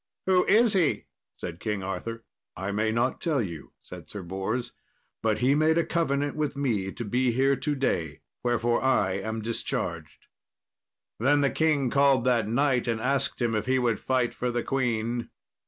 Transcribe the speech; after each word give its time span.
"Who 0.25 0.47
is 0.47 0.73
he?" 0.73 1.05
said 1.37 1.59
King 1.59 1.83
Arthur. 1.83 2.23
"I 2.57 2.71
may 2.71 2.91
not 2.91 3.21
tell 3.21 3.39
you," 3.39 3.73
said 3.81 4.09
Sir 4.09 4.23
Bors; 4.23 4.71
"but 5.21 5.37
he 5.45 5.53
made 5.53 5.77
a 5.77 5.85
covenant 5.85 6.35
with 6.35 6.57
me 6.57 6.91
to 6.91 7.05
be 7.05 7.29
here 7.31 7.55
to 7.57 7.75
day, 7.75 8.21
wherefore 8.43 8.81
I 8.83 9.11
am 9.11 9.43
discharged." 9.43 10.25
Then 11.19 11.41
the 11.41 11.51
king 11.51 11.91
called 11.91 12.23
that 12.25 12.47
knight, 12.47 12.87
and 12.87 12.99
asked 12.99 13.43
him 13.43 13.53
if 13.53 13.67
he 13.67 13.77
would 13.77 13.99
fight 13.99 14.33
for 14.33 14.49
the 14.49 14.63
queen. 14.63 15.29